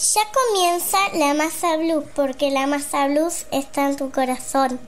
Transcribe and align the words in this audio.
Ya 0.00 0.22
comienza 0.32 0.96
la 1.12 1.34
masa 1.34 1.76
blues 1.76 2.04
porque 2.14 2.50
la 2.50 2.66
masa 2.66 3.06
blues 3.08 3.44
está 3.52 3.86
en 3.86 3.96
tu 3.96 4.10
corazón. 4.10 4.80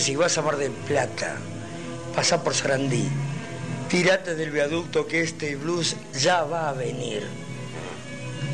Si 0.00 0.16
vas 0.16 0.38
a 0.38 0.42
Mar 0.42 0.56
del 0.56 0.72
Plata, 0.72 1.36
pasa 2.14 2.42
por 2.42 2.54
Sarandí, 2.54 3.08
tirate 3.88 4.34
del 4.34 4.50
viaducto 4.50 5.06
que 5.06 5.20
este 5.20 5.56
blues 5.56 5.96
ya 6.18 6.42
va 6.44 6.70
a 6.70 6.72
venir. 6.72 7.22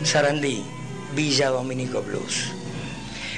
Sarandí, 0.04 0.62
Villa 1.14 1.48
Dominico 1.48 2.02
Blues. 2.02 2.48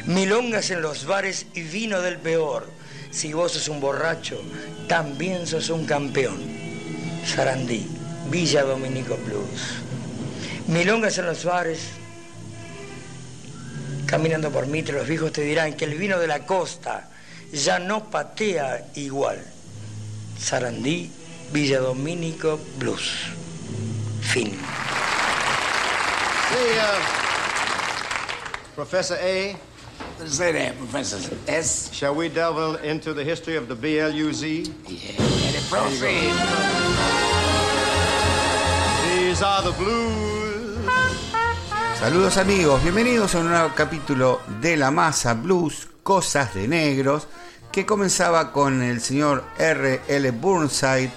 Milongas 0.06 0.70
en 0.70 0.82
los 0.82 1.06
bares 1.06 1.46
y 1.54 1.62
vino 1.62 2.00
del 2.00 2.18
peor. 2.18 2.68
Si 3.10 3.32
vos 3.32 3.52
sos 3.52 3.68
un 3.68 3.80
borracho, 3.80 4.40
también 4.88 5.46
sos 5.46 5.70
un 5.70 5.86
campeón. 5.86 6.40
Sarandí, 7.24 7.86
Villa 8.30 8.64
Dominico 8.64 9.16
Blues. 9.26 9.74
Milongas 10.66 11.18
en 11.18 11.26
los 11.26 11.44
bares, 11.44 11.80
caminando 14.06 14.50
por 14.50 14.66
Mitre, 14.66 14.96
los 14.96 15.06
viejos 15.06 15.32
te 15.32 15.42
dirán 15.42 15.74
que 15.74 15.84
el 15.84 15.94
vino 15.94 16.18
de 16.18 16.26
la 16.26 16.46
costa 16.46 17.11
ya 17.52 17.78
no 17.78 18.10
patea 18.10 18.86
igual. 18.94 19.38
Sarandí, 20.38 21.10
Villa 21.52 21.80
Domínico, 21.80 22.58
Blues. 22.78 23.28
Fin. 24.22 24.48
Hey, 26.50 26.78
uh, 26.78 26.98
Professor 28.74 29.16
A, 29.20 29.56
Say 30.26 30.52
that, 30.52 30.76
Professor 30.78 31.18
S. 31.48 31.90
shall 31.92 32.14
we 32.14 32.28
delve 32.28 32.82
into 32.84 33.12
the 33.12 33.24
history 33.24 33.56
of 33.56 33.68
the 33.68 33.74
BLUZ? 33.74 34.42
Yeah, 34.88 35.18
let 35.18 35.54
it 35.54 35.64
proceed. 35.68 36.32
These 39.04 39.42
are 39.42 39.62
the 39.62 39.72
blues. 39.72 40.22
Saludos 41.98 42.36
amigos, 42.36 42.82
bienvenidos 42.82 43.34
a 43.34 43.38
un 43.38 43.48
nuevo 43.48 43.70
capítulo 43.74 44.40
de 44.60 44.76
La 44.76 44.90
Masa 44.90 45.34
Blues, 45.34 45.88
Cosas 46.02 46.54
de 46.54 46.68
Negros, 46.68 47.28
que 47.70 47.86
comenzaba 47.86 48.52
con 48.52 48.82
el 48.82 49.00
señor 49.00 49.44
R.L. 49.58 50.30
Burnside 50.32 51.10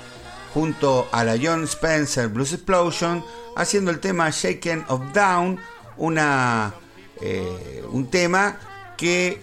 junto 0.53 1.07
a 1.11 1.23
la 1.23 1.37
John 1.41 1.63
Spencer 1.65 2.29
Blues 2.29 2.53
Explosion, 2.53 3.23
haciendo 3.57 3.91
el 3.91 3.99
tema 3.99 4.29
Shaken 4.29 4.85
of 4.87 5.01
Down, 5.13 5.59
una, 5.97 6.73
eh, 7.21 7.83
un 7.91 8.09
tema 8.09 8.57
que 8.97 9.41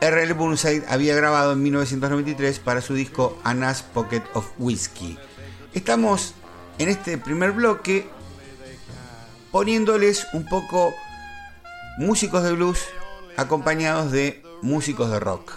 R.L. 0.00 0.32
Burnside 0.32 0.84
había 0.88 1.14
grabado 1.14 1.52
en 1.52 1.62
1993 1.62 2.58
para 2.58 2.80
su 2.80 2.94
disco 2.94 3.38
Anna's 3.44 3.82
Pocket 3.82 4.22
of 4.34 4.50
Whiskey. 4.58 5.18
Estamos 5.74 6.34
en 6.78 6.88
este 6.88 7.18
primer 7.18 7.52
bloque 7.52 8.08
poniéndoles 9.52 10.26
un 10.32 10.46
poco 10.46 10.94
músicos 11.98 12.42
de 12.42 12.52
blues 12.52 12.80
acompañados 13.40 14.12
de 14.12 14.42
músicos 14.62 15.10
de 15.10 15.18
rock. 15.20 15.52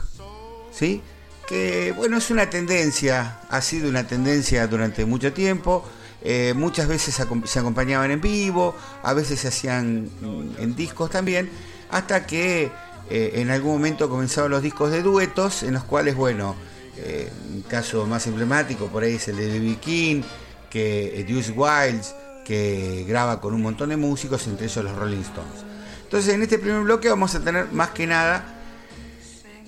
¿Sí? 0.71 1.01
Que 1.47 1.94
bueno, 1.95 2.18
es 2.18 2.31
una 2.31 2.50
tendencia, 2.50 3.41
ha 3.50 3.62
sido 3.62 3.89
una 3.89 4.07
tendencia 4.07 4.65
durante 4.68 5.06
mucho 5.06 5.33
tiempo. 5.33 5.83
eh, 6.25 6.53
muchas 6.56 6.88
veces 6.88 7.13
se 7.45 7.59
acompañaban 7.59 8.09
en 8.12 8.21
vivo, 8.21 8.74
a 9.03 9.13
veces 9.13 9.41
se 9.41 9.50
hacían 9.50 10.09
mm, 10.21 10.62
en 10.62 10.74
discos 10.74 11.09
también, 11.09 11.50
hasta 11.91 12.25
que 12.25 12.71
eh, 13.09 13.31
en 13.35 13.51
algún 13.51 13.74
momento 13.74 14.09
comenzaron 14.09 14.50
los 14.51 14.62
discos 14.62 14.89
de 14.91 15.01
duetos, 15.01 15.63
en 15.63 15.74
los 15.74 15.83
cuales, 15.83 16.15
bueno, 16.15 16.56
eh, 16.95 17.29
un 17.53 17.63
caso 17.63 18.06
más 18.06 18.25
emblemático 18.27 18.88
por 18.88 19.03
ahí 19.03 19.15
es 19.15 19.27
el 19.27 19.36
de 19.36 19.47
B.B. 19.47 19.77
King, 19.81 20.21
que 20.69 21.25
Deuce 21.27 21.51
Wilds, 21.51 22.15
que 22.45 23.03
graba 23.06 23.41
con 23.41 23.53
un 23.53 23.62
montón 23.62 23.89
de 23.89 23.97
músicos, 23.97 24.47
entre 24.47 24.68
ellos 24.68 24.83
los 24.83 24.95
Rolling 24.95 25.21
Stones. 25.21 25.72
Entonces, 26.13 26.36
en 26.36 26.44
este 26.44 26.60
primer 26.60 26.81
bloque 26.81 27.10
vamos 27.10 27.33
a 27.33 27.39
tener 27.39 27.71
más 27.71 27.89
que 27.89 28.06
nada 28.06 28.45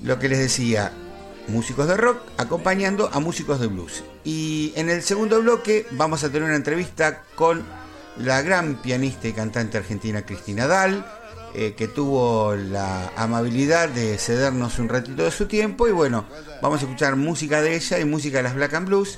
lo 0.04 0.20
que 0.20 0.30
les 0.30 0.38
decía, 0.38 0.92
músicos 1.48 1.88
de 1.88 1.98
rock 1.98 2.20
acompañando 2.38 3.10
a 3.12 3.20
músicos 3.20 3.60
de 3.60 3.66
blues. 3.66 4.04
Y 4.24 4.72
en 4.76 4.92
el 4.92 5.02
segundo 5.02 5.42
bloque 5.42 5.88
vamos 5.94 6.24
a 6.24 6.28
tener 6.28 6.44
una 6.44 6.56
entrevista 6.56 7.24
con 7.34 7.64
la 8.18 8.44
gran 8.44 8.76
pianista 8.76 9.28
y 9.28 9.34
cantante 9.34 9.80
argentina 9.80 10.24
Cristina 10.24 10.68
Dahl, 10.68 11.04
eh, 11.56 11.74
que 11.76 11.88
tuvo 11.88 12.54
la 12.56 13.12
amabilidad 13.18 13.90
de 13.90 14.16
cedernos 14.20 14.78
un 14.78 14.90
ratito 14.90 15.24
de 15.24 15.32
su 15.32 15.48
tiempo. 15.48 15.88
Y 15.88 15.94
bueno, 15.94 16.26
vamos 16.62 16.80
a 16.80 16.86
escuchar 16.86 17.16
música 17.16 17.64
de 17.64 17.76
ella 17.76 17.98
y 17.98 18.06
música 18.06 18.38
de 18.38 18.44
las 18.44 18.54
Black 18.54 18.76
and 18.76 18.88
Blues. 18.88 19.18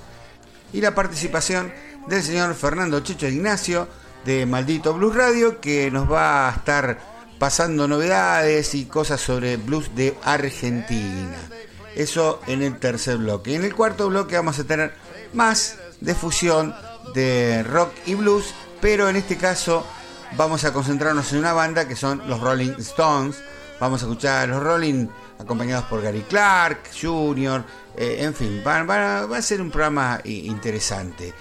Y 0.72 0.80
la 0.80 0.96
participación 0.96 1.74
del 2.08 2.24
señor 2.24 2.56
Fernando 2.56 3.02
Checho 3.02 3.28
Ignacio 3.28 3.90
de 4.24 4.46
Maldito 4.46 4.94
Blues 4.94 5.14
Radio, 5.14 5.60
que 5.60 5.92
nos 5.92 6.10
va 6.10 6.48
a 6.48 6.54
estar 6.54 7.17
pasando 7.40 7.88
novedades 7.88 8.74
y 8.76 8.86
cosas 8.86 9.22
sobre 9.22 9.58
blues 9.58 9.94
de 9.96 10.16
Argentina. 10.24 11.38
Eso 11.96 12.42
en 12.48 12.62
el 12.64 12.78
tercer 12.80 13.18
bloque. 13.18 13.56
En 13.56 13.64
el 13.64 13.74
cuarto 13.76 14.08
bloque 14.10 14.36
vamos 14.36 14.60
a 14.60 14.64
tener 14.64 14.94
más 15.34 15.78
de 16.02 16.14
fusión 16.16 16.76
de 17.14 17.64
rock 17.64 17.92
y 18.06 18.16
blues, 18.16 18.54
pero 18.82 19.10
en 19.10 19.16
este 19.16 19.38
caso 19.38 19.86
vamos 20.36 20.64
a 20.64 20.74
concentrarnos 20.74 21.32
en 21.34 21.40
una 21.40 21.54
banda 21.54 21.88
que 21.88 21.96
son 21.96 22.28
los 22.28 22.40
Rolling 22.40 22.74
Stones. 22.80 23.38
Vamos 23.80 24.02
a 24.02 24.06
escuchar 24.06 24.44
a 24.44 24.48
los 24.48 24.62
Rolling 24.64 25.08
acompañados 25.40 25.86
por 25.86 26.02
Gary 26.02 26.22
Clark 26.28 26.80
Jr. 27.00 27.64
eh, 27.96 28.18
en 28.22 28.34
fin, 28.34 28.64
va, 28.66 28.84
va- 28.84 29.38
a 29.38 29.42
ser 29.42 29.62
un 29.62 29.70
programa 29.72 30.20
interesante. 30.24 31.34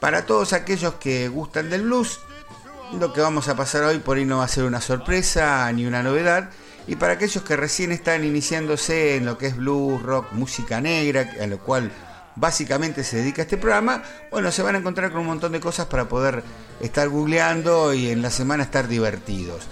Para 0.00 0.24
todos 0.26 0.52
aquellos 0.52 0.94
que 0.94 1.28
gustan 1.28 1.70
del 1.70 1.82
blues, 1.82 2.18
lo 2.98 3.12
que 3.12 3.20
vamos 3.20 3.48
a 3.48 3.56
pasar 3.56 3.84
hoy 3.84 3.98
por 3.98 4.16
ahí 4.16 4.24
no 4.24 4.38
va 4.38 4.44
a 4.44 4.48
ser 4.48 4.64
una 4.64 4.80
sorpresa 4.80 5.70
ni 5.72 5.86
una 5.86 6.02
novedad. 6.02 6.50
Y 6.86 6.96
para 6.96 7.14
aquellos 7.14 7.42
que 7.44 7.56
recién 7.56 7.92
están 7.92 8.24
iniciándose 8.24 9.16
en 9.16 9.24
lo 9.24 9.38
que 9.38 9.46
es 9.46 9.56
blues, 9.56 10.02
rock, 10.02 10.32
música 10.32 10.80
negra, 10.80 11.30
a 11.40 11.46
lo 11.46 11.58
cual 11.58 11.90
básicamente 12.34 13.04
se 13.04 13.18
dedica 13.18 13.42
este 13.42 13.56
programa, 13.56 14.02
bueno, 14.30 14.50
se 14.50 14.62
van 14.62 14.74
a 14.74 14.78
encontrar 14.78 15.10
con 15.10 15.20
un 15.20 15.26
montón 15.26 15.52
de 15.52 15.60
cosas 15.60 15.86
para 15.86 16.08
poder 16.08 16.42
estar 16.80 17.08
googleando 17.08 17.92
y 17.94 18.10
en 18.10 18.22
la 18.22 18.30
semana 18.30 18.64
estar 18.64 18.88
divertidos. 18.88 19.64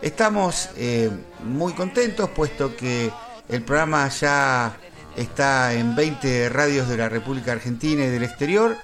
Estamos 0.00 0.70
eh, 0.76 1.10
muy 1.44 1.72
contentos 1.72 2.28
puesto 2.30 2.76
que 2.76 3.10
el 3.48 3.62
programa 3.62 4.08
ya 4.08 4.76
está 5.16 5.72
en 5.72 5.96
20 5.96 6.50
radios 6.50 6.88
de 6.88 6.96
la 6.98 7.08
República 7.08 7.52
Argentina 7.52 8.04
y 8.04 8.08
del 8.08 8.22
exterior. 8.22 8.76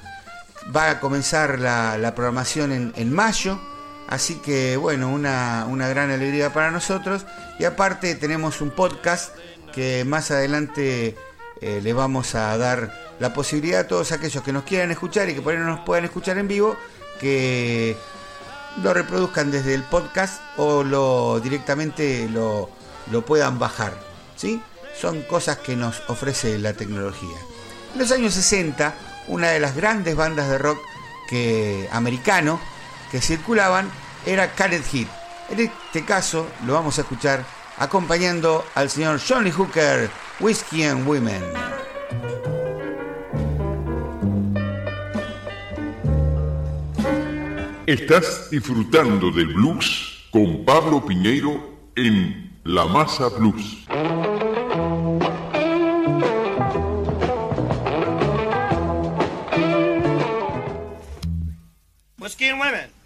Va 0.74 0.90
a 0.90 1.00
comenzar 1.00 1.58
la, 1.58 2.12
programación 2.14 2.92
en 2.94 3.12
mayo, 3.12 3.60
así 4.10 4.34
que 4.36 4.76
bueno, 4.76 5.08
una, 5.08 5.66
una 5.68 5.88
gran 5.88 6.10
alegría 6.10 6.52
para 6.52 6.70
nosotros. 6.70 7.24
Y 7.58 7.64
aparte 7.64 8.14
tenemos 8.16 8.60
un 8.60 8.70
podcast 8.70 9.34
que 9.72 10.04
más 10.04 10.30
adelante 10.30 11.16
eh, 11.60 11.80
le 11.82 11.92
vamos 11.92 12.34
a 12.34 12.56
dar 12.58 12.92
la 13.18 13.32
posibilidad 13.32 13.80
a 13.80 13.86
todos 13.86 14.12
aquellos 14.12 14.42
que 14.42 14.52
nos 14.52 14.64
quieran 14.64 14.90
escuchar 14.90 15.28
y 15.28 15.34
que 15.34 15.42
por 15.42 15.52
ahí 15.52 15.58
no 15.58 15.66
nos 15.66 15.80
puedan 15.80 16.04
escuchar 16.04 16.38
en 16.38 16.48
vivo, 16.48 16.76
que 17.20 17.96
lo 18.82 18.94
reproduzcan 18.94 19.50
desde 19.50 19.74
el 19.74 19.84
podcast 19.84 20.40
o 20.56 20.82
lo 20.82 21.40
directamente 21.40 22.28
lo, 22.28 22.70
lo 23.10 23.24
puedan 23.24 23.58
bajar. 23.58 23.94
¿sí? 24.36 24.60
Son 24.98 25.22
cosas 25.22 25.58
que 25.58 25.76
nos 25.76 26.02
ofrece 26.08 26.58
la 26.58 26.72
tecnología. 26.72 27.36
En 27.92 28.00
los 28.00 28.10
años 28.10 28.34
60, 28.34 28.94
una 29.28 29.50
de 29.50 29.60
las 29.60 29.76
grandes 29.76 30.16
bandas 30.16 30.48
de 30.48 30.58
rock 30.58 30.78
que, 31.28 31.88
americano 31.92 32.60
que 33.10 33.20
circulaban 33.20 33.90
era 34.26 34.52
Kenneth 34.54 34.86
Heat. 34.92 35.08
En 35.50 35.60
este 35.60 36.04
caso 36.04 36.46
lo 36.66 36.74
vamos 36.74 36.98
a 36.98 37.02
escuchar 37.02 37.44
acompañando 37.78 38.64
al 38.74 38.88
señor 38.90 39.20
Johnny 39.26 39.50
Hooker, 39.50 40.10
Whiskey 40.38 40.84
and 40.84 41.06
Women. 41.06 41.42
Estás 47.86 48.48
disfrutando 48.50 49.32
del 49.32 49.48
blues 49.48 50.28
con 50.30 50.64
Pablo 50.64 51.04
Piñeiro 51.04 51.90
en 51.96 52.60
La 52.62 52.84
Masa 52.84 53.28
Blues. 53.30 53.86
Whiskey 62.18 62.48
and 62.50 62.60
women. 62.60 62.99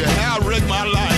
you 0.00 0.06
how 0.06 0.38
I 0.40 0.48
wrecked 0.48 0.66
my 0.66 0.84
life. 0.84 1.09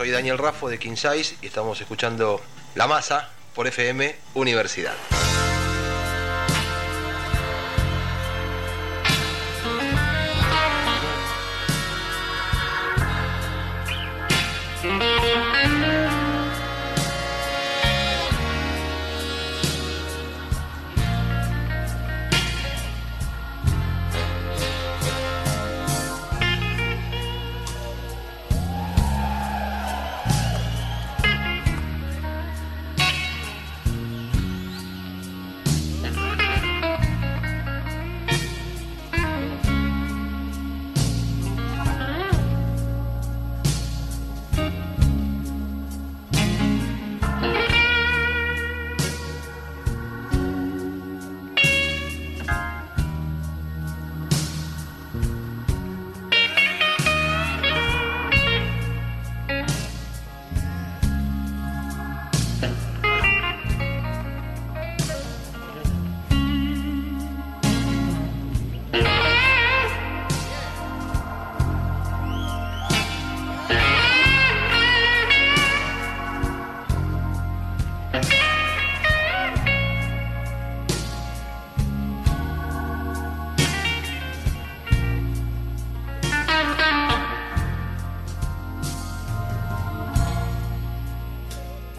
soy 0.00 0.12
Daniel 0.12 0.38
Raffo 0.38 0.70
de 0.70 0.78
Kinsais 0.78 1.34
y 1.42 1.46
estamos 1.48 1.78
escuchando 1.78 2.40
La 2.74 2.86
Masa 2.86 3.28
por 3.54 3.66
FM 3.66 4.16
Universidad. 4.32 4.94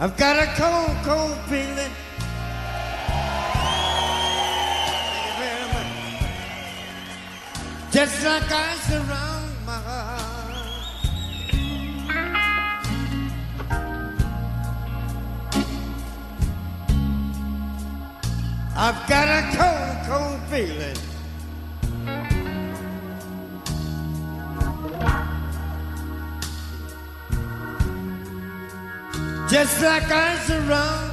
I've 0.03 0.17
got 0.17 0.35
a 0.35 0.47
cold, 0.59 0.97
cold 1.03 1.37
feeling. 1.47 1.91
Just 7.91 8.25
like 8.25 8.51
ice 8.51 8.91
around 8.93 9.51
my 9.63 9.73
heart. 9.73 10.31
I've 18.75 19.07
got 19.07 19.27
a 19.29 19.55
cold, 19.55 19.70
just 29.51 29.81
like 29.81 30.09
I 30.09 30.37
surround. 30.47 31.10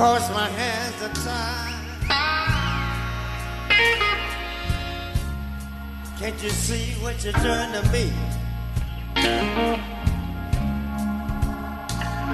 Because 0.00 0.30
my 0.30 0.48
hands 0.48 1.02
are 1.02 1.12
tied. 1.12 1.74
Can't 6.18 6.42
you 6.42 6.48
see 6.48 6.94
what 7.02 7.22
you're 7.22 7.34
doing 7.34 7.70
to 7.76 7.82
me? 7.92 8.10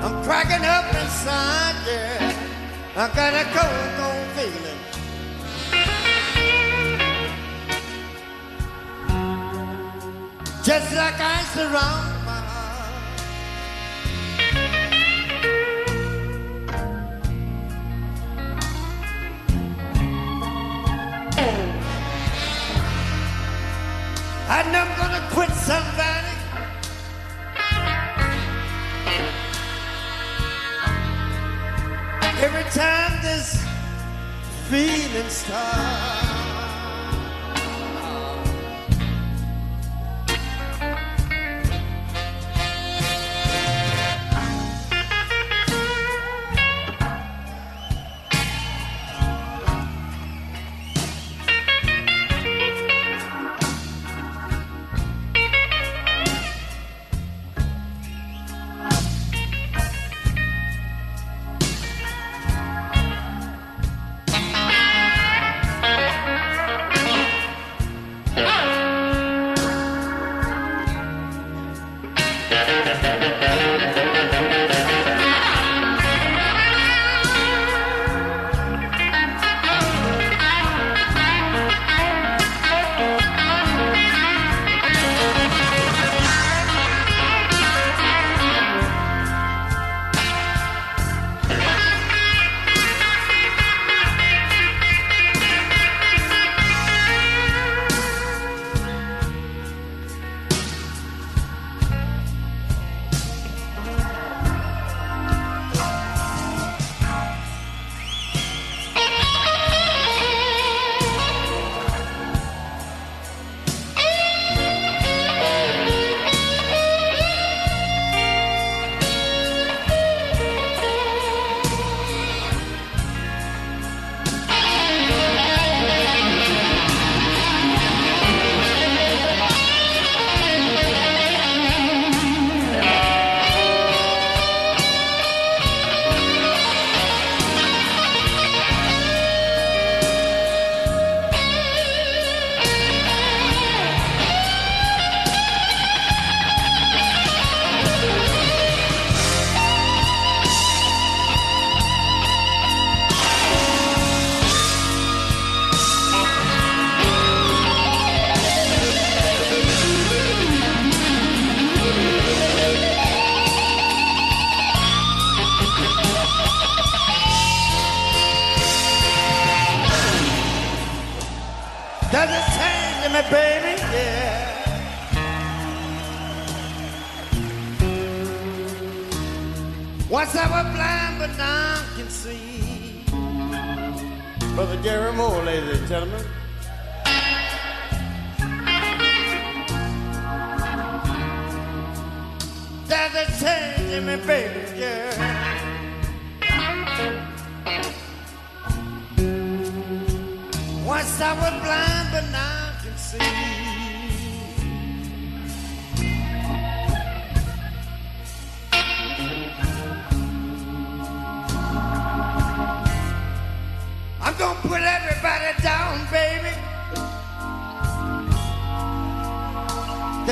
I'm 0.01 0.23
cracking 0.23 0.65
up 0.65 0.95
inside, 0.95 1.75
yeah. 1.89 2.33
I 2.95 3.09
got 3.17 3.35
a 3.35 3.45
cold, 3.57 3.89
cold 3.99 4.29
feeling. 4.37 4.81
Just 10.63 10.95
like 10.95 11.19
ice 11.19 11.57
around 11.57 12.16
I'm 24.65 24.97
gonna 24.97 25.29
quit 25.33 25.51
somebody. 25.51 26.35
Every 32.41 32.65
time 32.71 33.23
this 33.23 33.63
feeling 34.71 35.29
starts. 35.29 36.26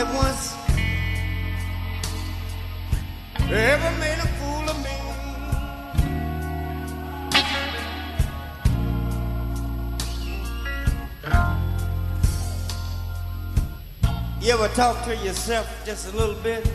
That 0.04 0.14
once 0.14 0.54
ever 3.50 3.98
made 3.98 4.18
a 4.18 4.26
fool 4.38 4.68
of 4.68 4.78
me. 4.84 4.90
You 14.40 14.52
ever 14.52 14.68
talk 14.74 15.04
to 15.04 15.16
yourself 15.16 15.66
just 15.86 16.12
a 16.12 16.16
little 16.16 16.34
bit? 16.42 16.66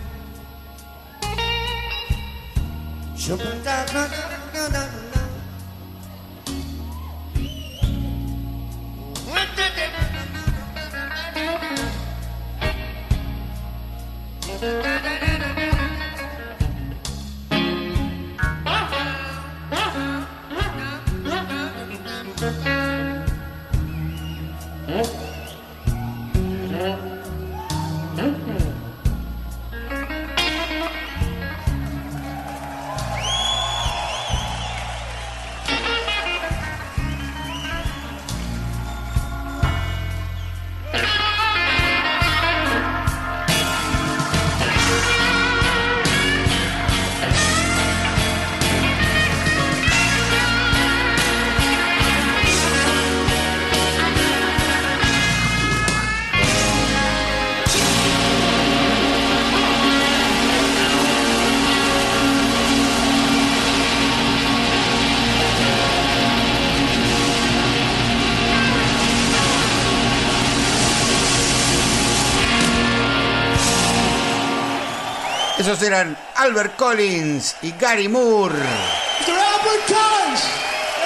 Eran 75.89 76.15
Albert 76.35 76.75
Collins 76.75 77.55
y 77.63 77.71
Gary 77.71 78.07
Moore. 78.07 78.53
Mr. 78.53 79.33
Albert 79.33 79.85
Collins. 79.87 80.41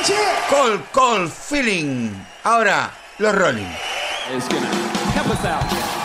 Hear 0.05 0.19
it. 0.19 0.49
Cold, 0.49 0.81
cold 0.91 1.31
feeling. 1.31 2.11
Ahora, 2.43 2.91
los 3.17 3.33
Rolling. 3.33 3.71
is 4.35 4.47
gonna 4.49 4.67
help 5.13 5.27
us 5.29 5.45
out. 5.45 6.03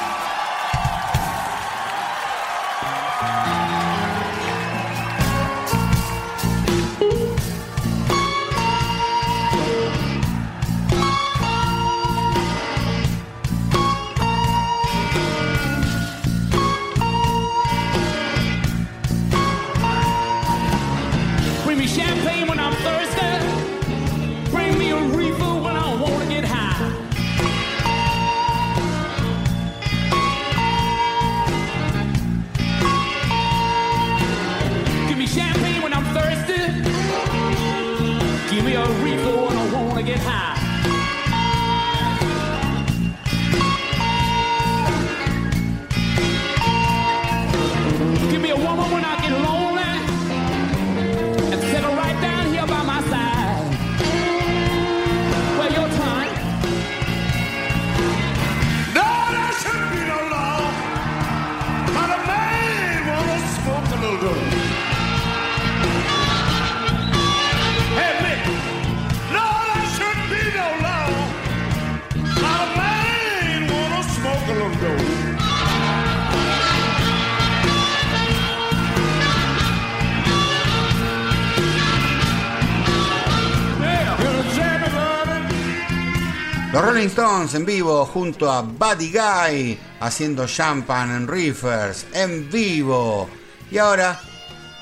Rolling 86.98 87.10
Stones 87.10 87.54
en 87.54 87.64
vivo 87.64 88.04
junto 88.06 88.50
a 88.50 88.62
Buddy 88.62 89.12
Guy 89.12 89.78
haciendo 90.00 90.48
Champagne 90.48 91.12
and 91.12 91.30
Reefers 91.30 92.06
en 92.12 92.50
vivo. 92.50 93.28
Y 93.70 93.78
ahora 93.78 94.20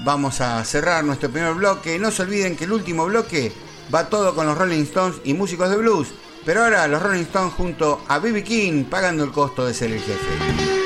vamos 0.01 0.41
a 0.41 0.65
cerrar 0.65 1.05
nuestro 1.05 1.31
primer 1.31 1.53
bloque. 1.53 1.99
No 1.99 2.11
se 2.11 2.23
olviden 2.23 2.57
que 2.57 2.65
el 2.65 2.73
último 2.73 3.05
bloque 3.05 3.53
va 3.95 4.09
todo 4.09 4.35
con 4.35 4.47
los 4.47 4.57
Rolling 4.57 4.85
Stones 4.85 5.17
y 5.25 5.35
músicos 5.35 5.69
de 5.69 5.77
blues. 5.77 6.09
Pero 6.47 6.65
ahora 6.65 6.89
los 6.89 7.03
Rolling 7.03 7.25
Stones 7.25 7.53
junto 7.53 8.03
a 8.09 8.19
B.B. 8.19 8.43
King 8.43 8.85
pagando 8.85 9.23
el 9.23 9.31
costo 9.31 9.67
de 9.67 9.75
ser 9.75 9.93
el 9.93 10.01
jefe. 10.01 10.86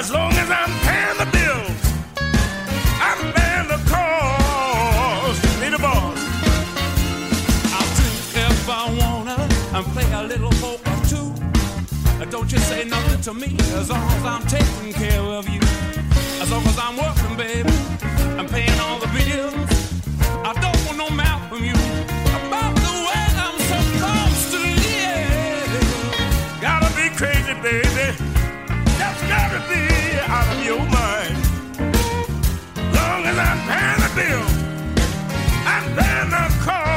As 0.00 0.10
long 0.10 0.32
as 0.32 0.50
I'm 0.50 0.72
paying 0.88 1.18
the 1.18 1.28
bills, 1.30 1.80
I'm 3.06 3.20
paying 3.34 3.68
the 3.68 3.80
cost. 3.86 5.42
Be 5.60 5.68
the 5.68 5.78
boss. 5.78 6.18
I'll 7.76 7.90
drink 7.98 8.16
if 8.48 8.68
I 8.70 8.96
wanna 8.98 9.36
and 9.76 9.86
play 9.92 10.10
a 10.14 10.22
little 10.22 10.52
poker 10.52 10.96
too. 11.06 11.34
Don't 12.30 12.50
you 12.50 12.58
say 12.60 12.84
nothing 12.84 13.20
to 13.20 13.34
me 13.34 13.54
as 13.74 13.90
long 13.90 14.10
as 14.12 14.24
I'm 14.24 14.46
taking 14.46 14.94
care 14.94 15.20
of 15.20 15.46
you. 15.50 15.60
As 16.40 16.50
long 16.50 16.64
as 16.64 16.78
I'm 16.78 16.96
working, 16.96 17.36
baby. 17.36 17.76
I'm 18.38 18.48
paying 18.48 18.80
all 18.80 18.98
the 18.98 19.10
bills. 19.18 19.70
I 20.48 20.54
don't 20.64 20.80
want 20.86 20.96
no 20.96 21.10
mouth 21.10 21.46
from 21.50 21.62
you 21.62 21.74
about 22.46 22.80
out 30.30 30.46
of 30.54 30.64
your 30.64 30.78
mind. 30.78 31.36
Long 32.94 33.22
as 33.30 33.36
I'm 33.48 33.60
paying 33.68 34.00
the 34.04 34.10
bill, 34.20 34.46
I'm 35.66 35.84
paying 35.96 36.30
the 36.30 36.64
cost. 36.64 36.89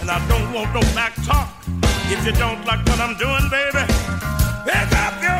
And 0.00 0.10
I 0.10 0.18
don't 0.28 0.52
want 0.52 0.72
no 0.74 0.80
back 0.94 1.14
talk. 1.24 1.48
If 2.12 2.24
you 2.26 2.32
don't 2.32 2.64
like 2.64 2.84
what 2.86 3.00
I'm 3.00 3.16
doing, 3.16 3.48
baby, 3.50 3.84
pick 4.66 4.90
up 5.04 5.14
your 5.22 5.39